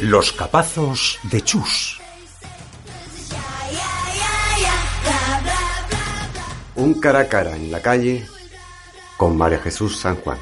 [0.00, 2.00] Los capazos de Chus.
[6.76, 8.26] Un cara a cara en la calle
[9.18, 10.38] con María Jesús San Juan.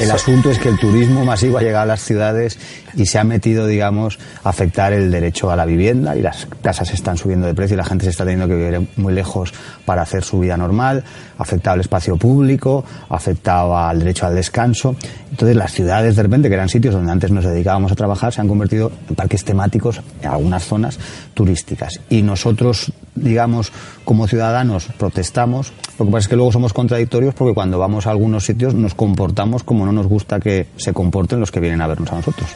[0.00, 2.58] El asunto es que el turismo masivo ha llegado a las ciudades
[2.96, 6.94] y se ha metido, digamos, a afectar el derecho a la vivienda y las casas
[6.94, 9.52] están subiendo de precio y la gente se está teniendo que vivir muy lejos
[9.84, 11.04] para hacer su vida normal,
[11.36, 14.96] ha afectado al espacio público, ha afectado al derecho al descanso.
[15.30, 18.40] Entonces las ciudades de repente, que eran sitios donde antes nos dedicábamos a trabajar, se
[18.40, 20.98] han convertido en parques temáticos en algunas zonas
[21.34, 22.00] turísticas.
[22.08, 23.72] Y nosotros, digamos,
[24.04, 25.72] como ciudadanos protestamos.
[25.98, 28.94] Lo que pasa es que luego somos contradictorios porque cuando vamos a algunos sitios nos
[28.94, 32.48] comportamos como no nos gusta que se comporten los que vienen a vernos a nosotros.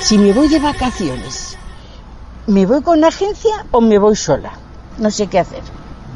[0.00, 1.58] Si me voy de vacaciones,
[2.46, 4.52] ¿me voy con una agencia o me voy sola?
[4.98, 5.60] No sé qué hacer.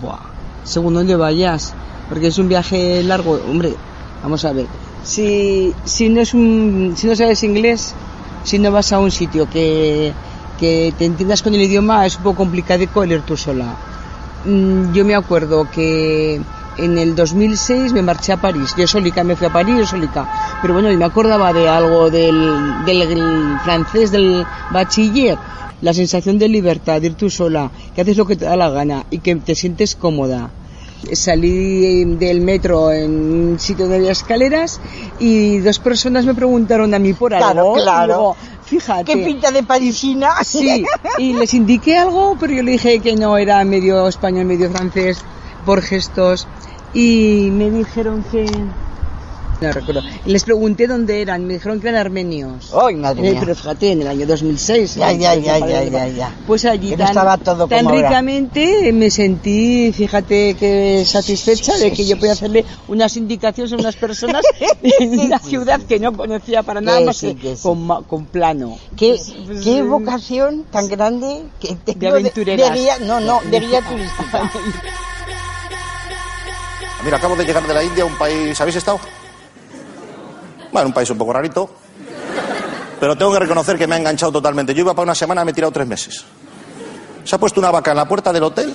[0.01, 0.21] Buah,
[0.65, 1.75] según dónde vayas,
[2.09, 3.75] porque es un viaje largo, hombre,
[4.23, 4.67] vamos a ver.
[5.05, 7.95] Si, si no es un, si no sabes inglés,
[8.43, 10.15] si no vas a un sitio que,
[10.57, 13.81] que te entiendas con el idioma, es un poco complicado ir tú sola.
[14.45, 16.41] Mm, Yo me acuerdo que
[16.77, 18.75] en el 2006 me marché a París.
[18.77, 20.29] Yo solica, me fui a París, yo solica.
[20.61, 25.39] Pero bueno, y me acordaba de algo del, del, del francés, del bachiller.
[25.81, 28.71] La sensación de libertad, de ir tú sola, que haces lo que te da la
[28.71, 30.55] gana y que te sientes cómoda.
[31.13, 33.11] Salí del metro en
[33.53, 34.81] un sitio donde había escaleras
[35.19, 37.75] y dos personas me preguntaron a mí por Claro, algo.
[37.75, 38.07] claro.
[38.15, 39.05] Digo, fíjate.
[39.05, 40.31] ¿Qué pinta de parisina?
[40.45, 40.85] Sí,
[41.19, 45.19] y les indiqué algo, pero yo le dije que no era medio español, medio francés,
[45.67, 46.47] por gestos,
[46.95, 48.47] y me dijeron que...
[49.63, 50.03] No recuerdo.
[50.27, 52.73] Les pregunté dónde eran, me dijeron que eran armenios.
[52.75, 53.37] Ay, madre mía.
[53.41, 54.95] Pero fíjate, en el año 2006.
[54.97, 56.35] Ya, ya, ya, ya, ya, ya.
[56.47, 58.09] Pues allí Que no tan, estaba todo tan como ahora.
[58.09, 63.97] ricamente me sentí, fíjate que satisfecha de que yo podía hacerle unas indicaciones a unas
[63.97, 64.43] personas
[64.83, 67.63] en una ciudad que no conocía para nada Que más sí, que que sí.
[67.63, 68.79] con, con plano.
[68.97, 72.73] ¿Qué, Pues, qué eh, vocación tan grande que tengo De aventureras.
[72.73, 74.51] de guía, no, no, de guía turística.
[77.05, 78.61] Mira, acabo de llegar de la India, un país...
[78.61, 79.01] ¿Habéis estado?
[80.73, 81.71] Bueno, un país un poco rarito.
[82.99, 84.75] Pero tengo que reconocer que me ha enganchado totalmente.
[84.75, 86.25] Yo iba para una semana, me he tirado tres meses.
[87.25, 88.75] Se ha puesto una vaca en la puerta del hotel.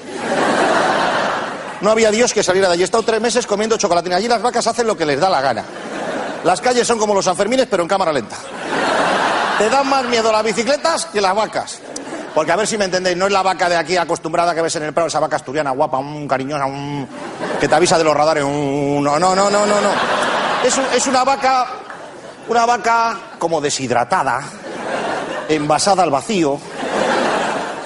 [1.81, 2.81] No había Dios que saliera de allí.
[2.81, 4.15] He estado tres meses comiendo chocolatina.
[4.17, 5.63] Allí las vacas hacen lo que les da la gana.
[6.43, 8.35] Las calles son como los Sanfermines, pero en cámara lenta.
[9.57, 11.79] Te dan más miedo las bicicletas que las vacas.
[12.35, 14.75] Porque a ver si me entendéis, no es la vaca de aquí acostumbrada que ves
[14.75, 17.07] en el prado, esa vaca asturiana guapa, un cariñosa, un...
[17.59, 18.43] que te avisa de los radares.
[18.43, 19.03] Un...
[19.03, 19.89] No, no, no, no, no, no.
[19.89, 21.67] Un- es una vaca,
[22.47, 24.41] una vaca como deshidratada,
[25.49, 26.59] envasada al vacío.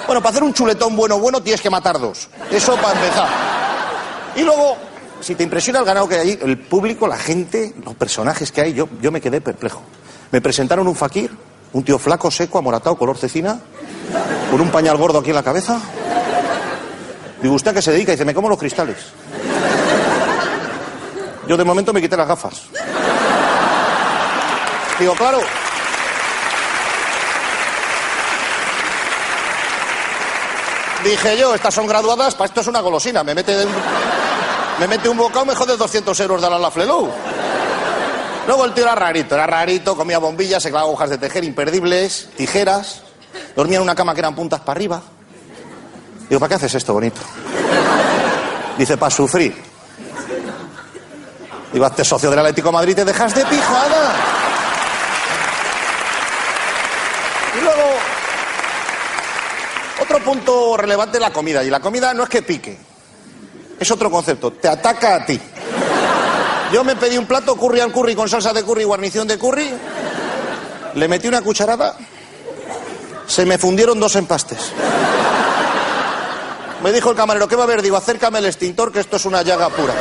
[0.06, 2.28] Bueno, para hacer un chuletón bueno, bueno, tienes que matar dos.
[2.50, 3.28] Eso para empezar.
[4.36, 4.76] Y luego,
[5.20, 8.72] si te impresiona el ganado que hay el público, la gente, los personajes que hay,
[8.72, 9.82] yo, yo me quedé perplejo.
[10.30, 11.30] Me presentaron un fakir,
[11.72, 13.60] un tío flaco, seco, amoratado, color cecina,
[14.50, 15.80] con un pañal gordo aquí en la cabeza.
[17.42, 18.12] Digo, ¿usted a qué se dedica?
[18.12, 18.96] Y dice, me como los cristales.
[21.48, 22.62] Yo de momento me quité las gafas.
[24.98, 25.40] Digo, claro.
[31.04, 33.24] Dije yo, estas son graduadas, para esto es una golosina.
[33.24, 33.72] Me mete, un,
[34.78, 37.10] me mete un bocado, me jode 200 euros de la La Flelou.
[38.46, 42.28] Luego el tío era rarito, era rarito, comía bombillas, se clavaba agujas de tejer imperdibles,
[42.36, 43.02] tijeras,
[43.54, 45.02] dormía en una cama que eran puntas para arriba.
[46.28, 47.20] Digo, ¿para qué haces esto bonito?
[48.78, 49.54] Dice, para sufrir.
[51.72, 54.14] Digo, hazte socio del Atlético de Madrid, te dejas de pijada.
[57.58, 57.82] Y luego,
[60.12, 61.64] otro punto relevante es la comida.
[61.64, 62.76] Y la comida no es que pique,
[63.78, 65.40] es otro concepto, te ataca a ti.
[66.72, 69.38] Yo me pedí un plato curry al curry con salsa de curry y guarnición de
[69.38, 69.70] curry.
[70.94, 71.96] Le metí una cucharada,
[73.26, 74.72] se me fundieron dos empastes.
[76.82, 77.80] Me dijo el camarero, ¿qué va a haber?
[77.80, 79.94] Digo, acércame el extintor, que esto es una llaga pura.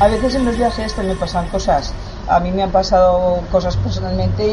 [0.00, 1.92] A veces en los viajes me pasan cosas.
[2.28, 4.46] A mí me han pasado cosas personalmente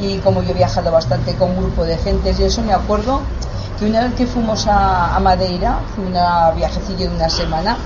[0.00, 3.20] y, como yo he viajado bastante con un grupo de gentes y eso me acuerdo
[3.78, 6.12] que una vez que fuimos a, Madeira, fue un
[6.56, 7.76] viajecillo de una semana,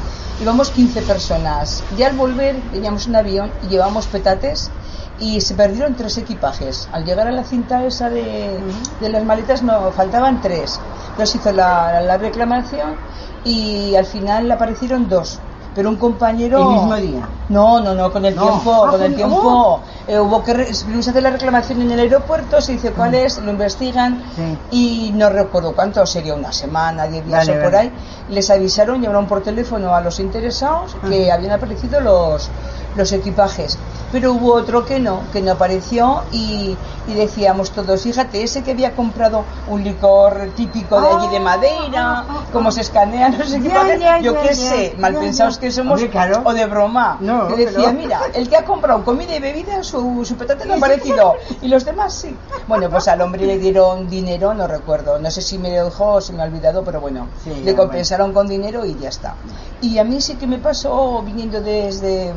[0.41, 1.83] íbamos 15 personas.
[1.97, 4.71] Y al volver veníamos un avión y llevamos petates
[5.19, 6.89] y se perdieron tres equipajes.
[6.93, 8.59] Al llegar a la cinta esa de,
[9.01, 10.79] las maletas no faltaban tres.
[11.11, 12.97] Entonces hizo la, la reclamación
[13.45, 15.41] y al final aparecieron dos
[15.77, 18.43] pero un compañero el mismo día no no no con el No.
[18.43, 19.81] tiempo Ah, con el tiempo.
[20.09, 24.23] eh, hubo que hacer la reclamación en el aeropuerto se dice cuál es lo investigan
[24.35, 24.59] Sí.
[24.71, 27.79] y no recuerdo cuánto sería una semana diez días Vale, o por vale.
[27.89, 27.93] ahí.
[28.31, 32.49] Les avisaron llamaron por teléfono a los interesados que habían aparecido los
[32.97, 33.79] los equipajes
[34.11, 36.75] pero hubo otro que no que no apareció y,
[37.07, 42.25] y decíamos todos fíjate ese que había comprado un licor típico de allí de Madeira
[42.55, 45.71] como se escanea no sé qué Ya, hacer, ya, yo qué sé mal pensados que
[45.71, 46.41] somos claro.
[46.45, 47.19] o de broma.
[47.21, 50.75] No, que decía mira el que ha comprado comida y bebida su, su petate no
[50.75, 52.35] ha aparecido y los demás sí.
[52.67, 55.19] Bueno pues al hombre le dieron dinero no recuerdo.
[55.19, 57.77] No sé si me dejó o se me ha olvidado pero bueno Sí, le ya,
[57.77, 59.35] compensaron con dinero y ya está.
[59.81, 62.33] Y a mí sí que me pasó viniendo desde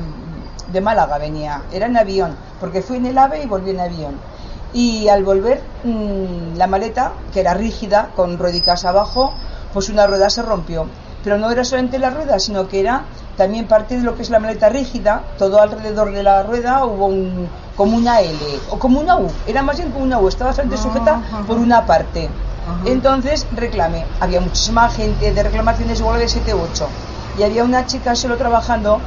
[0.72, 1.63] de Málaga venía.
[1.72, 4.16] Era en avión porque fui en el AVE y volví en avión.
[4.74, 9.34] Y al volver mm, la maleta que era rígida con ruedicas abajo
[9.74, 10.88] pues una rueda se rompió
[11.24, 13.04] pero no era solamente la rueda sino que era
[13.38, 15.24] también parte de lo que es la maleta rígida.
[15.38, 18.38] Todo alrededor de la rueda hubo un como una L
[18.69, 19.27] o como una U.
[19.48, 20.27] Era más bien como una U.
[20.27, 22.30] Estaba bastante sujeta por una parte.
[22.86, 24.06] Entonces reclamé.
[24.19, 26.88] Había muchísima gente de reclamaciones igual de 7 u 8
[27.39, 29.00] y había una chica solo trabajando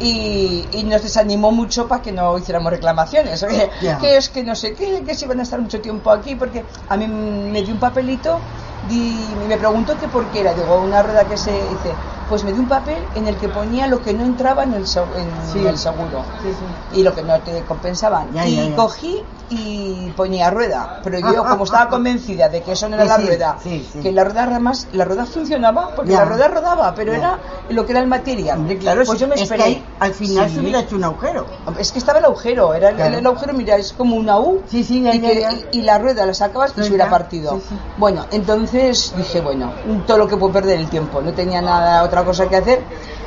[0.00, 3.46] y, y nos desanimó mucho para que no hiciéramos reclamaciones.
[3.80, 3.98] Ya.
[3.98, 6.64] que es que no sé qué, que si van a estar mucho tiempo aquí, porque
[6.88, 8.40] a mí me dio un papelito
[8.88, 10.54] y me preguntó que por qué era.
[10.54, 11.94] Digo, una rueda que se dice,
[12.28, 14.86] pues me dio un papel en el que ponía lo que no entraba en el,
[14.86, 15.66] se- en Sí.
[15.66, 16.64] el seguro Sí, sí.
[16.98, 18.32] y lo que no te compensaban.
[18.32, 18.76] Ya, y ya, ya.
[18.76, 23.08] cogí y ponía rueda, pero yo como estaba convencida de que eso no era Sí,
[23.10, 24.00] la rueda, sí, sí.
[24.00, 26.18] que la rueda además, la rueda funcionaba, porque Ya.
[26.20, 27.18] la rueda rodaba, pero Ya.
[27.18, 27.38] era
[27.70, 28.66] lo que era el material.
[28.80, 31.46] Claro, pues es- yo me es que ahí, al final se hubiera hecho un agujero.
[31.78, 33.18] Es que estaba el agujero, era el, Claro.
[33.18, 36.82] el agujero, mira, es como una U y, que- la rueda la sacabas y Sí,
[36.82, 37.60] se hubiera partido.
[37.98, 39.72] Bueno, entonces dije, bueno,
[40.06, 42.82] todo lo que puedo perder el tiempo, no tenía nada, otra cosa que hacer,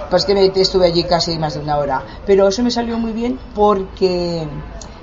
[0.10, 2.04] pues que me estuve allí casi más de una hora.
[2.26, 4.48] Pero eso me salió muy bien porque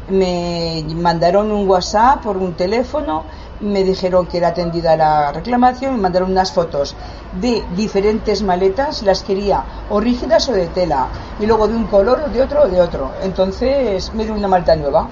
[0.08, 3.24] me mandaron un WhatsApp por un teléfono,
[3.60, 6.94] me dijeron que era atendida la reclamación, me mandaron unas fotos
[7.40, 11.08] de diferentes maletas, las quería o rígidas o de tela,
[11.40, 13.12] y luego de un color o de otro o de otro.
[13.22, 15.08] Entonces me dio una maleta nueva.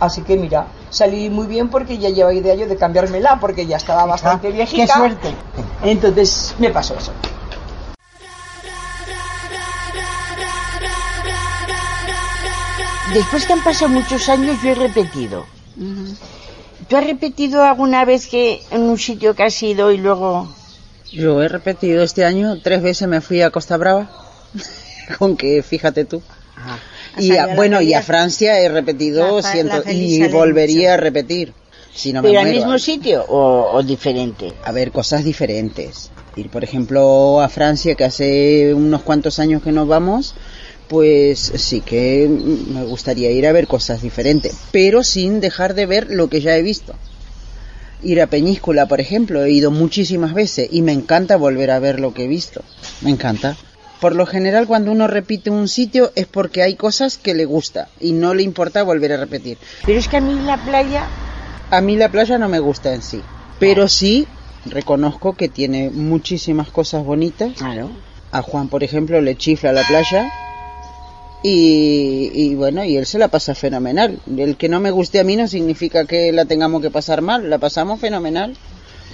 [0.00, 3.76] Así que mira, salí muy bien porque ya llevaba idea yo de cambiármela porque ya
[3.76, 4.86] estaba bastante viejita.
[4.86, 5.34] Qué suerte.
[5.82, 7.12] Entonces me pasó eso.
[13.14, 15.46] Después que han pasado muchos años, yo he repetido.
[16.88, 20.48] ¿Tú has repetido alguna vez que en un sitio que has ido y luego...
[21.10, 24.10] Yo he repetido este año, tres veces me fui a Costa Brava,
[25.18, 26.20] con que fíjate tú.
[27.16, 30.94] Y salido a- bueno, y a Francia he repetido La ciento, y volvería mucho.
[30.94, 31.52] a repetir.
[31.94, 34.52] Si no me ¿Pero al mismo sitio o, o diferente?
[34.64, 36.10] A ver, cosas diferentes.
[36.36, 40.34] Ir, por ejemplo, a Francia, que hace unos cuantos años que nos vamos,
[40.88, 46.10] pues sí que me gustaría ir a ver cosas diferentes, pero sin dejar de ver
[46.10, 46.94] lo que ya he visto.
[48.02, 52.00] Ir a Peñíscola, por ejemplo, he ido muchísimas veces y me encanta volver a ver
[52.00, 52.62] lo que he visto.
[53.02, 53.56] Me encanta.
[54.00, 57.88] Por lo general, cuando uno repite un sitio es porque hay cosas que le gusta
[58.00, 59.58] y no le importa volver a repetir.
[59.84, 61.08] Pero es que a mí la playa...
[61.70, 63.20] A mí la playa no me gusta en sí,
[63.58, 64.26] pero sí
[64.64, 67.52] reconozco que tiene muchísimas cosas bonitas.
[67.58, 67.90] Claro.
[68.30, 70.30] A Juan, por ejemplo, le chifla la playa
[71.42, 74.18] y, y bueno, y él se la pasa fenomenal.
[74.36, 77.48] El que no me guste a mí no significa que la tengamos que pasar mal,
[77.48, 78.56] la pasamos fenomenal.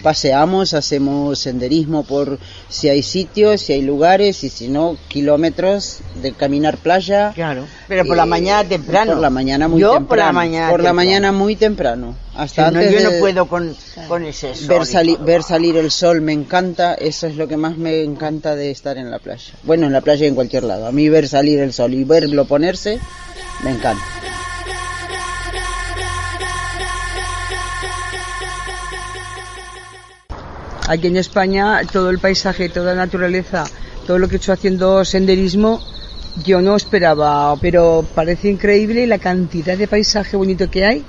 [0.04, 6.32] Paseamos, hacemos senderismo por si hay sitios, si hay lugares y si no, kilómetros de
[6.32, 7.32] caminar playa.
[7.34, 7.64] Claro.
[7.88, 9.12] Pero por la Eh, mañana temprano.
[9.12, 10.08] Por la mañana muy yo temprano.
[10.08, 12.14] por la mañana Por la mañana muy temprano.
[12.36, 13.74] Hasta Si no, antes yo no puedo con,
[14.06, 14.68] con ese sol.
[14.68, 18.56] ver, sali- ver salir el sol me encanta, eso es lo que más me encanta
[18.56, 19.54] de estar en la playa.
[19.62, 20.86] Bueno, en la playa y en cualquier lado.
[20.86, 22.98] A mí ver salir el sol y verlo ponerse,
[23.64, 24.02] me encanta.
[30.86, 33.64] Aquí en España todo el paisaje, toda la naturaleza,
[34.06, 35.80] todo lo que he hecho haciendo senderismo
[36.44, 41.04] Yo no esperaba, pero parece increíble la cantidad de paisaje bonito que hay.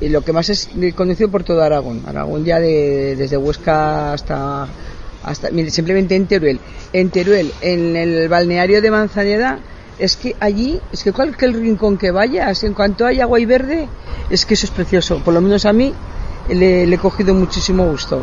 [0.00, 2.02] Y lo que más es conocido por todo Aragón.
[2.06, 4.68] Aragón ya de, desde Huesca hasta,
[5.24, 6.60] hasta simplemente en Teruel.
[6.92, 9.58] En Teruel, en el balneario de Manzaneda,
[9.98, 13.88] es que allí, es que cualquier rincón que vayas, en cuanto hay agua y verde,
[14.30, 15.20] es que eso es precioso.
[15.24, 15.92] Por lo menos a mí
[16.50, 18.22] le he cogido muchísimo gusto.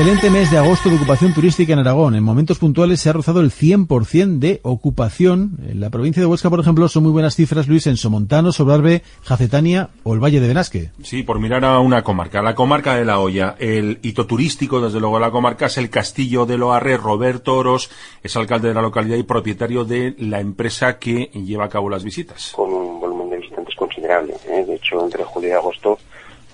[0.00, 2.14] Excelente mes de agosto de ocupación turística en Aragón.
[2.14, 5.58] En momentos puntuales se ha rozado el 100% de ocupación.
[5.68, 9.02] En la provincia de Huesca, por ejemplo, son muy buenas cifras, Luis, en Somontano, Sobrarbe,
[9.24, 10.90] Jacetania o el Valle de Benasque.
[11.02, 12.40] Sí, por mirar a una comarca.
[12.40, 13.56] La comarca de La Hoya.
[13.58, 16.96] El hito turístico, desde luego, de la comarca es el Castillo de Loarre.
[16.96, 17.90] Roberto Oros
[18.22, 22.04] es alcalde de la localidad y propietario de la empresa que lleva a cabo las
[22.04, 22.52] visitas.
[22.56, 24.32] Con un volumen de visitantes considerable.
[24.48, 24.64] ¿eh?
[24.66, 25.98] De hecho, entre julio y agosto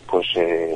[0.09, 0.75] pues eh,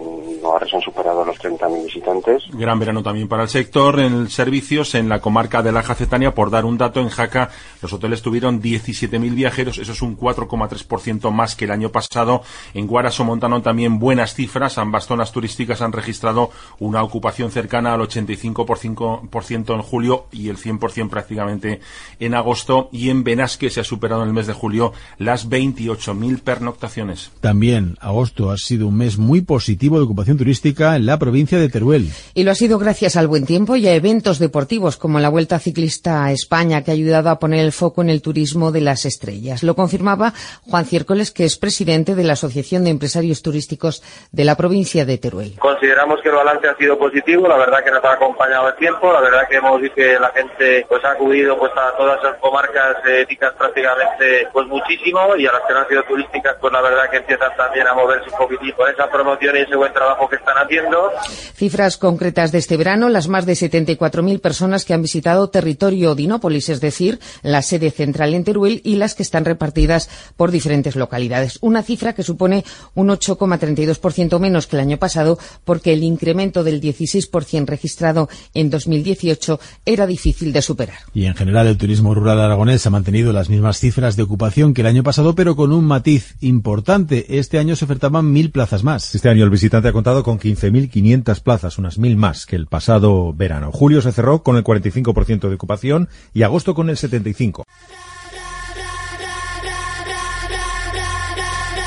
[0.69, 2.43] se han superado los 30.000 visitantes.
[2.53, 4.01] Gran verano también para el sector.
[4.01, 7.51] En servicios, en la comarca de la Jacetania, por dar un dato, en Jaca
[7.83, 12.43] los hoteles tuvieron 17.000 viajeros, eso es un 4,3% más que el año pasado.
[12.75, 18.01] En Guaraso Montano también buenas cifras, ambas zonas turísticas han registrado una ocupación cercana al
[18.01, 21.81] 85% en julio y el 100% prácticamente
[22.19, 22.89] en agosto.
[22.93, 27.31] Y en Benasque se ha superado en el mes de julio las 28.000 pernoctaciones.
[27.41, 31.69] También agosto ha sido un mes muy positivo de ocupación turística en la provincia de
[31.69, 32.09] Teruel.
[32.35, 35.59] Y lo ha sido gracias al buen tiempo y a eventos deportivos como la Vuelta
[35.59, 39.05] Ciclista a España, que ha ayudado a poner el foco en el turismo de las
[39.05, 39.63] estrellas.
[39.63, 44.57] Lo confirmaba Juan Ciércoles, que es presidente de la Asociación de Empresarios Turísticos de la
[44.57, 45.57] provincia de Teruel.
[45.59, 49.13] Consideramos que el balance ha sido positivo, la verdad que nos ha acompañado el tiempo,
[49.13, 52.37] la verdad que hemos visto que la gente pues ha acudido pues a todas las
[52.39, 56.81] comarcas éticas prácticamente pues muchísimo y a las que no han sido turísticas pues la
[56.81, 60.37] verdad que empiezan también a moverse un poquitito esa promoción y ese buen trabajo que
[60.37, 61.11] están haciendo.
[61.55, 66.69] Cifras concretas de este verano, las más de 74.000 personas que han visitado territorio Dinópolis,
[66.69, 71.59] es decir, la sede central en Teruel y las que están repartidas por diferentes localidades.
[71.61, 72.65] Una cifra que supone
[72.95, 79.61] un 8,32% menos que el año pasado porque el incremento del 16% registrado en 2018
[79.85, 80.99] era difícil de superar.
[81.15, 84.83] Y en general el turismo rural aragonés ha mantenido las mismas cifras de ocupación que
[84.83, 87.39] el año pasado, pero con un matiz importante.
[87.39, 89.00] Este año se ofertaban mil plazas más.
[89.15, 93.33] Este año el visitante ha contado con 15.500 plazas, unas mil más que el pasado
[93.33, 93.71] verano.
[93.73, 97.65] Julio se cerró con el 45% de ocupación y agosto con el 75%.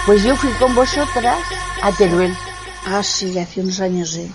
[0.05, 1.37] Pues yo fui con vosotras
[1.81, 2.33] a Teruel.
[2.85, 4.29] Ah, sí, hace unos años, sí.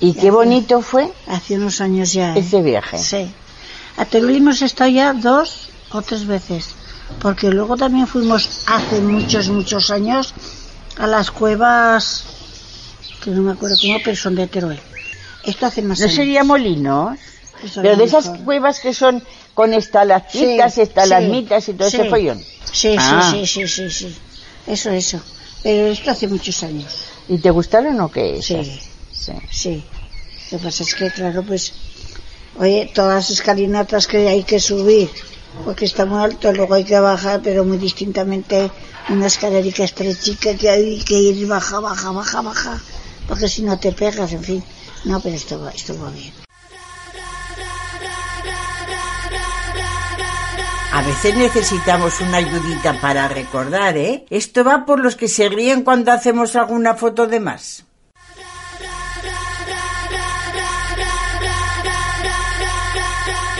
[0.00, 1.10] ¿Y qué bonito fue?
[1.26, 2.34] Hace unos años ya.
[2.34, 2.40] ¿eh?
[2.40, 2.98] Ese viaje.
[2.98, 3.32] Sí.
[3.96, 6.74] A Teruel hemos estado ya dos o tres veces.
[7.20, 10.34] Porque luego también fuimos hace muchos, muchos años
[11.00, 12.24] a las cuevas,
[13.24, 14.78] que no me acuerdo cómo, pero son de Teruel.
[15.44, 16.16] Esto hace más ¿No años.
[16.16, 17.18] sería Molinos?
[17.64, 19.22] Eso Pero de esas cuevas que son
[19.54, 21.96] con estalactitas, Sí, estalagmitas sí, y todo sí.
[21.96, 22.42] ese follón.
[22.72, 23.30] Sí, Ah.
[23.32, 24.16] sí, sí, sí, sí.
[24.66, 25.20] Eso, eso.
[25.62, 27.04] Pero esto hace muchos años.
[27.28, 28.40] ¿Y te gustaron o qué?
[28.42, 28.80] Sí,
[29.12, 29.32] Sí.
[29.50, 29.84] sí.
[30.50, 31.72] Lo que pasa es que, claro, pues,
[32.58, 35.10] oye, todas las escalinatas que hay que subir,
[35.64, 38.70] porque está muy alto, luego hay que bajar, pero muy distintamente,
[39.10, 42.80] una escalerica estrechica que hay que ir baja, baja, baja, baja,
[43.26, 44.64] porque si no te pegas, en fin.
[45.04, 46.32] No, pero esto va, esto va bien.
[50.92, 54.26] A veces necesitamos una ayudita para recordar, ¿eh?
[54.28, 57.84] Esto va por los que se ríen cuando hacemos alguna foto de más.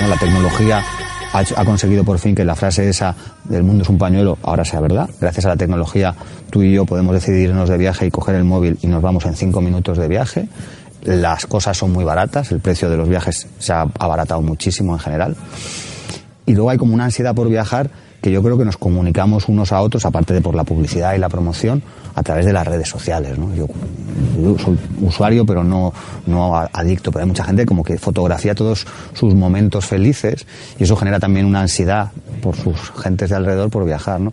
[0.01, 0.85] La tecnología
[1.33, 4.81] ha, conseguido por fin que la frase esa del mundo es un pañuelo ahora sea
[4.81, 5.09] verdad.
[5.21, 6.15] Gracias a la tecnología,
[6.51, 9.35] tú y yo podemos decidirnos de viaje y coger el móvil y nos vamos en
[9.35, 10.49] cinco minutos de viaje.
[11.05, 14.99] Las cosas son muy baratas, el precio de los viajes se ha abaratado muchísimo en
[14.99, 15.37] general.
[16.47, 19.73] Y luego hay como una ansiedad por viajar que yo creo que nos comunicamos unos
[19.73, 21.83] a otros, aparte de por la publicidad y la promoción,
[22.15, 23.39] a través de las redes sociales.
[23.39, 23.55] ¿no?
[23.55, 23.67] Yo,
[24.63, 25.93] soy usuario, pero no,
[26.27, 30.47] no adicto, pero hay mucha gente como que fotografía todos sus momentos felices
[30.79, 32.11] y eso genera también una ansiedad
[32.43, 34.21] por sus gentes de alrededor por viajar.
[34.21, 34.33] ¿no?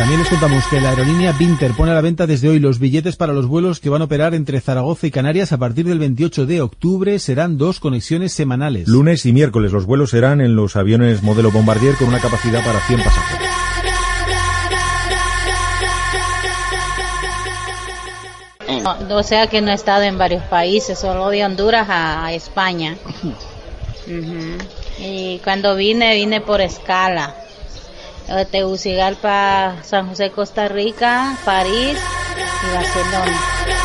[0.00, 3.16] También les contamos que la aerolínea Vinter pone a la venta desde hoy los billetes
[3.16, 6.46] para los vuelos que van a operar entre Zaragoza y Canarias a partir del 28
[6.46, 7.18] de octubre.
[7.18, 8.88] Serán dos conexiones semanales.
[8.88, 12.80] Lunes y miércoles los vuelos serán en los aviones modelo Bombardier con una capacidad para
[12.80, 13.48] 100 pasajeros.
[19.06, 22.96] No, o sea que no he estado en varios países, solo de Honduras a, España.
[24.98, 27.34] Y cuando vine, vine por escala.
[28.30, 31.98] Eh, Tegucigalpa, San José, Costa Rica, París
[32.62, 33.79] y Barcelona.